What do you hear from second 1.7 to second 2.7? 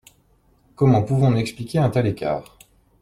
un tel écart?